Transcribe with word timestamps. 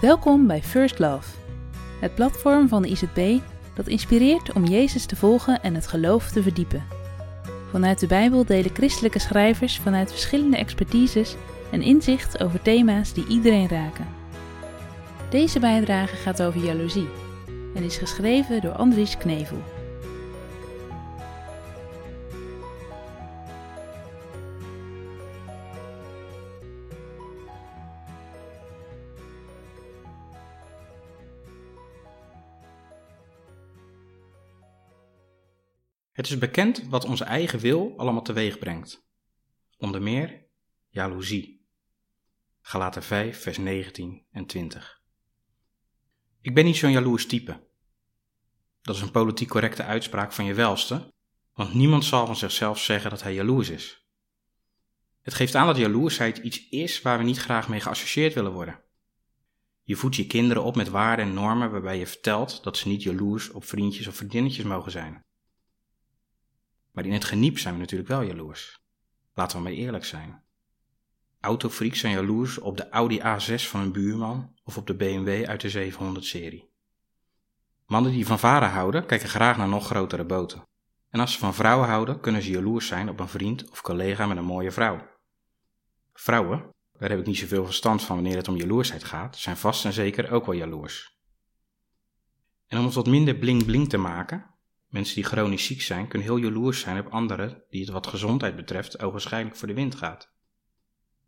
Welkom 0.00 0.46
bij 0.46 0.62
First 0.62 0.98
Love, 0.98 1.28
het 2.00 2.14
platform 2.14 2.68
van 2.68 2.82
de 2.82 2.88
IZB 2.88 3.38
dat 3.74 3.86
inspireert 3.86 4.52
om 4.52 4.64
Jezus 4.64 5.06
te 5.06 5.16
volgen 5.16 5.62
en 5.62 5.74
het 5.74 5.86
geloof 5.86 6.30
te 6.30 6.42
verdiepen. 6.42 6.84
Vanuit 7.70 8.00
de 8.00 8.06
Bijbel 8.06 8.44
delen 8.44 8.74
christelijke 8.74 9.18
schrijvers 9.18 9.78
vanuit 9.78 10.10
verschillende 10.10 10.56
expertises 10.56 11.36
een 11.72 11.82
inzicht 11.82 12.42
over 12.42 12.62
thema's 12.62 13.12
die 13.12 13.26
iedereen 13.26 13.68
raken. 13.68 14.06
Deze 15.30 15.60
bijdrage 15.60 16.16
gaat 16.16 16.42
over 16.42 16.64
jaloezie 16.64 17.08
en 17.74 17.82
is 17.82 17.96
geschreven 17.96 18.60
door 18.60 18.72
Andries 18.72 19.16
Knevel. 19.16 19.62
Het 36.18 36.26
is 36.26 36.38
bekend 36.38 36.82
wat 36.88 37.04
onze 37.04 37.24
eigen 37.24 37.58
wil 37.58 37.94
allemaal 37.96 38.22
teweeg 38.22 38.58
brengt. 38.58 39.06
Onder 39.76 40.02
meer 40.02 40.46
jaloezie. 40.88 41.66
Galaten 42.60 43.02
5, 43.02 43.42
vers 43.42 43.58
19 43.58 44.26
en 44.30 44.46
20. 44.46 45.02
Ik 46.40 46.54
ben 46.54 46.64
niet 46.64 46.76
zo'n 46.76 46.90
jaloers 46.90 47.26
type. 47.26 47.66
Dat 48.82 48.96
is 48.96 49.00
een 49.00 49.10
politiek 49.10 49.48
correcte 49.48 49.82
uitspraak 49.82 50.32
van 50.32 50.44
je 50.44 50.54
welste, 50.54 51.12
want 51.54 51.74
niemand 51.74 52.04
zal 52.04 52.26
van 52.26 52.36
zichzelf 52.36 52.78
zeggen 52.78 53.10
dat 53.10 53.22
hij 53.22 53.34
jaloers 53.34 53.68
is. 53.68 54.06
Het 55.22 55.34
geeft 55.34 55.54
aan 55.54 55.66
dat 55.66 55.76
jaloersheid 55.76 56.38
iets 56.38 56.68
is 56.68 57.02
waar 57.02 57.18
we 57.18 57.24
niet 57.24 57.38
graag 57.38 57.68
mee 57.68 57.80
geassocieerd 57.80 58.34
willen 58.34 58.52
worden. 58.52 58.82
Je 59.82 59.96
voedt 59.96 60.16
je 60.16 60.26
kinderen 60.26 60.62
op 60.62 60.76
met 60.76 60.88
waarden 60.88 61.26
en 61.26 61.34
normen 61.34 61.70
waarbij 61.70 61.98
je 61.98 62.06
vertelt 62.06 62.62
dat 62.62 62.76
ze 62.76 62.88
niet 62.88 63.02
jaloers 63.02 63.50
op 63.50 63.64
vriendjes 63.64 64.06
of 64.06 64.16
vriendinnetjes 64.16 64.64
mogen 64.64 64.90
zijn. 64.90 65.26
Maar 66.98 67.06
in 67.06 67.12
het 67.12 67.24
geniep 67.24 67.58
zijn 67.58 67.74
we 67.74 67.80
natuurlijk 67.80 68.08
wel 68.08 68.22
jaloers. 68.22 68.82
Laten 69.34 69.56
we 69.56 69.62
maar 69.62 69.72
eerlijk 69.72 70.04
zijn. 70.04 70.42
Autofreaks 71.40 71.98
zijn 71.98 72.12
jaloers 72.12 72.58
op 72.58 72.76
de 72.76 72.88
Audi 72.88 73.20
A6 73.20 73.54
van 73.54 73.80
een 73.80 73.92
buurman 73.92 74.54
of 74.64 74.76
op 74.76 74.86
de 74.86 74.94
BMW 74.94 75.44
uit 75.44 75.60
de 75.60 75.92
700-serie. 75.92 76.70
Mannen 77.86 78.12
die 78.12 78.26
van 78.26 78.38
varen 78.38 78.70
houden, 78.70 79.06
kijken 79.06 79.28
graag 79.28 79.56
naar 79.56 79.68
nog 79.68 79.86
grotere 79.86 80.24
boten. 80.24 80.62
En 81.10 81.20
als 81.20 81.32
ze 81.32 81.38
van 81.38 81.54
vrouwen 81.54 81.88
houden, 81.88 82.20
kunnen 82.20 82.42
ze 82.42 82.50
jaloers 82.50 82.86
zijn 82.86 83.08
op 83.08 83.20
een 83.20 83.28
vriend 83.28 83.70
of 83.70 83.80
collega 83.80 84.26
met 84.26 84.36
een 84.36 84.44
mooie 84.44 84.70
vrouw. 84.70 85.08
Vrouwen, 86.12 86.74
daar 86.92 87.10
heb 87.10 87.18
ik 87.18 87.26
niet 87.26 87.38
zoveel 87.38 87.64
verstand 87.64 88.02
van 88.02 88.14
wanneer 88.14 88.36
het 88.36 88.48
om 88.48 88.56
jaloersheid 88.56 89.04
gaat, 89.04 89.36
zijn 89.36 89.56
vast 89.56 89.84
en 89.84 89.92
zeker 89.92 90.30
ook 90.30 90.46
wel 90.46 90.54
jaloers. 90.54 91.18
En 92.66 92.78
om 92.78 92.84
het 92.84 92.94
wat 92.94 93.06
minder 93.06 93.34
bling-bling 93.34 93.88
te 93.88 93.98
maken, 93.98 94.57
Mensen 94.88 95.14
die 95.14 95.24
chronisch 95.24 95.64
ziek 95.64 95.82
zijn, 95.82 96.08
kunnen 96.08 96.28
heel 96.28 96.36
jaloers 96.36 96.80
zijn 96.80 96.98
op 96.98 97.12
anderen 97.12 97.62
die 97.70 97.80
het 97.80 97.90
wat 97.90 98.06
gezondheid 98.06 98.56
betreft 98.56 99.02
ogenschijnlijk 99.02 99.56
voor 99.56 99.68
de 99.68 99.74
wind 99.74 99.94
gaat. 99.94 100.32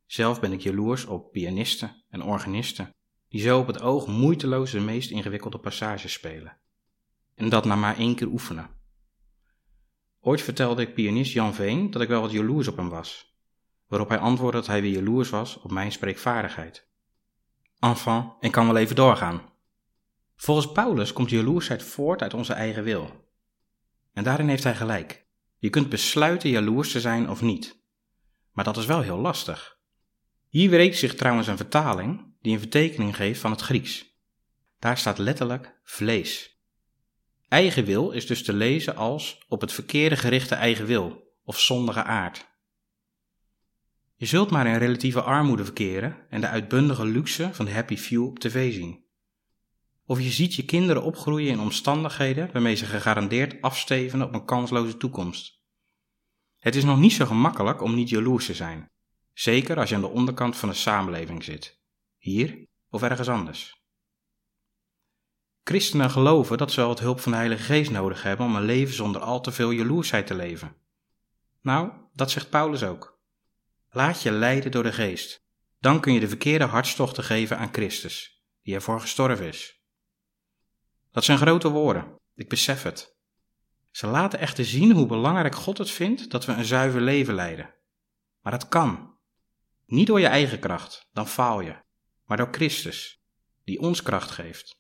Zelf 0.06 0.40
ben 0.40 0.52
ik 0.52 0.60
jaloers 0.60 1.04
op 1.04 1.32
pianisten 1.32 2.04
en 2.08 2.22
organisten, 2.22 2.94
die 3.28 3.40
zo 3.40 3.58
op 3.58 3.66
het 3.66 3.80
oog 3.80 4.06
moeiteloos 4.06 4.70
de 4.70 4.80
meest 4.80 5.10
ingewikkelde 5.10 5.58
passages 5.58 6.12
spelen. 6.12 6.56
En 7.34 7.48
dat 7.48 7.64
na 7.64 7.76
maar 7.76 7.96
één 7.96 8.14
keer 8.14 8.26
oefenen. 8.26 8.70
Ooit 10.20 10.42
vertelde 10.42 10.82
ik 10.82 10.94
pianist 10.94 11.32
Jan 11.32 11.54
Veen 11.54 11.90
dat 11.90 12.02
ik 12.02 12.08
wel 12.08 12.20
wat 12.20 12.32
jaloers 12.32 12.68
op 12.68 12.76
hem 12.76 12.88
was, 12.88 13.38
waarop 13.86 14.08
hij 14.08 14.18
antwoordde 14.18 14.58
dat 14.58 14.66
hij 14.66 14.82
weer 14.82 14.92
jaloers 14.92 15.30
was 15.30 15.60
op 15.60 15.70
mijn 15.70 15.92
spreekvaardigheid. 15.92 16.88
Enfin, 17.78 18.32
ik 18.40 18.52
kan 18.52 18.66
wel 18.66 18.76
even 18.76 18.96
doorgaan. 18.96 19.42
Volgens 20.36 20.72
Paulus 20.72 21.12
komt 21.12 21.30
jaloersheid 21.30 21.82
voort 21.82 22.22
uit 22.22 22.34
onze 22.34 22.52
eigen 22.52 22.82
wil. 22.82 23.28
En 24.12 24.24
daarin 24.24 24.48
heeft 24.48 24.64
hij 24.64 24.74
gelijk. 24.74 25.26
Je 25.58 25.70
kunt 25.70 25.88
besluiten 25.88 26.50
jaloers 26.50 26.92
te 26.92 27.00
zijn 27.00 27.30
of 27.30 27.42
niet. 27.42 27.82
Maar 28.52 28.64
dat 28.64 28.76
is 28.76 28.86
wel 28.86 29.00
heel 29.00 29.18
lastig. 29.18 29.78
Hier 30.48 30.70
wreekt 30.70 30.96
zich 30.96 31.14
trouwens 31.14 31.46
een 31.46 31.56
vertaling 31.56 32.34
die 32.40 32.52
een 32.52 32.58
vertekening 32.58 33.16
geeft 33.16 33.40
van 33.40 33.50
het 33.50 33.60
Grieks. 33.60 34.18
Daar 34.78 34.98
staat 34.98 35.18
letterlijk 35.18 35.80
vlees. 35.82 36.60
Eigen 37.48 37.84
wil 37.84 38.10
is 38.10 38.26
dus 38.26 38.42
te 38.42 38.52
lezen 38.52 38.96
als 38.96 39.44
op 39.48 39.60
het 39.60 39.72
verkeerde 39.72 40.16
gerichte 40.16 40.54
eigen 40.54 40.86
wil 40.86 41.34
of 41.44 41.60
zondige 41.60 42.02
aard. 42.02 42.48
Je 44.16 44.26
zult 44.26 44.50
maar 44.50 44.66
in 44.66 44.76
relatieve 44.76 45.22
armoede 45.22 45.64
verkeren 45.64 46.26
en 46.28 46.40
de 46.40 46.48
uitbundige 46.48 47.04
luxe 47.04 47.50
van 47.52 47.64
de 47.64 47.72
happy 47.72 47.96
few 47.96 48.26
op 48.26 48.38
tv 48.38 48.72
zien. 48.74 49.04
Of 50.10 50.20
je 50.20 50.30
ziet 50.30 50.54
je 50.54 50.64
kinderen 50.64 51.02
opgroeien 51.02 51.50
in 51.50 51.60
omstandigheden 51.60 52.52
waarmee 52.52 52.74
ze 52.74 52.86
gegarandeerd 52.86 53.62
afstevenen 53.62 54.26
op 54.26 54.34
een 54.34 54.44
kansloze 54.44 54.96
toekomst. 54.96 55.60
Het 56.58 56.76
is 56.76 56.84
nog 56.84 56.98
niet 56.98 57.12
zo 57.12 57.26
gemakkelijk 57.26 57.82
om 57.82 57.94
niet 57.94 58.08
jaloers 58.08 58.46
te 58.46 58.54
zijn, 58.54 58.90
zeker 59.32 59.78
als 59.78 59.88
je 59.88 59.94
aan 59.94 60.00
de 60.00 60.08
onderkant 60.08 60.56
van 60.56 60.68
de 60.68 60.74
samenleving 60.74 61.44
zit, 61.44 61.80
hier 62.16 62.66
of 62.88 63.02
ergens 63.02 63.28
anders. 63.28 63.82
Christenen 65.64 66.10
geloven 66.10 66.58
dat 66.58 66.72
ze 66.72 66.80
wel 66.80 66.88
wat 66.88 67.00
hulp 67.00 67.20
van 67.20 67.32
de 67.32 67.38
Heilige 67.38 67.62
Geest 67.62 67.90
nodig 67.90 68.22
hebben 68.22 68.46
om 68.46 68.56
een 68.56 68.64
leven 68.64 68.94
zonder 68.94 69.20
al 69.20 69.40
te 69.40 69.52
veel 69.52 69.70
jaloersheid 69.70 70.26
te 70.26 70.34
leven. 70.34 70.76
Nou, 71.62 71.92
dat 72.12 72.30
zegt 72.30 72.50
Paulus 72.50 72.82
ook. 72.82 73.20
Laat 73.90 74.22
je 74.22 74.30
leiden 74.30 74.70
door 74.70 74.82
de 74.82 74.92
Geest. 74.92 75.44
Dan 75.78 76.00
kun 76.00 76.12
je 76.12 76.20
de 76.20 76.28
verkeerde 76.28 76.64
hartstochten 76.64 77.24
geven 77.24 77.58
aan 77.58 77.72
Christus, 77.72 78.42
die 78.62 78.74
ervoor 78.74 79.00
gestorven 79.00 79.46
is. 79.46 79.79
Dat 81.10 81.24
zijn 81.24 81.38
grote 81.38 81.68
woorden, 81.68 82.18
ik 82.34 82.48
besef 82.48 82.82
het. 82.82 83.16
Ze 83.90 84.06
laten 84.06 84.38
echter 84.38 84.64
zien 84.64 84.92
hoe 84.92 85.06
belangrijk 85.06 85.54
God 85.54 85.78
het 85.78 85.90
vindt 85.90 86.30
dat 86.30 86.44
we 86.44 86.52
een 86.52 86.64
zuiver 86.64 87.00
leven 87.00 87.34
leiden. 87.34 87.74
Maar 88.40 88.52
dat 88.52 88.68
kan. 88.68 89.18
Niet 89.86 90.06
door 90.06 90.20
je 90.20 90.26
eigen 90.26 90.58
kracht, 90.58 91.08
dan 91.12 91.28
faal 91.28 91.60
je, 91.60 91.76
maar 92.24 92.36
door 92.36 92.48
Christus, 92.50 93.22
die 93.64 93.80
ons 93.80 94.02
kracht 94.02 94.30
geeft. 94.30 94.79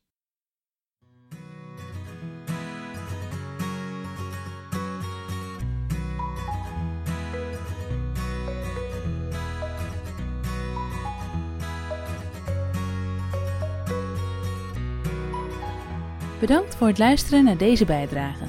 Bedankt 16.40 16.74
voor 16.74 16.86
het 16.86 16.98
luisteren 16.98 17.44
naar 17.44 17.56
deze 17.56 17.84
bijdrage. 17.84 18.44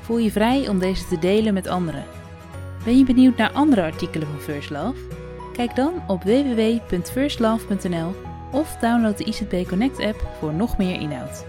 Voel 0.00 0.18
je 0.18 0.30
vrij 0.30 0.68
om 0.68 0.78
deze 0.78 1.06
te 1.06 1.18
delen 1.18 1.54
met 1.54 1.66
anderen. 1.66 2.04
Ben 2.84 2.98
je 2.98 3.04
benieuwd 3.04 3.36
naar 3.36 3.52
andere 3.52 3.82
artikelen 3.82 4.28
van 4.28 4.40
First 4.40 4.70
Love? 4.70 5.00
Kijk 5.52 5.76
dan 5.76 5.92
op 6.06 6.22
www.firstlove.nl 6.22 8.14
of 8.50 8.76
download 8.76 9.16
de 9.18 9.24
ICB 9.24 9.68
Connect 9.68 10.00
app 10.00 10.26
voor 10.38 10.52
nog 10.52 10.78
meer 10.78 11.00
inhoud. 11.00 11.44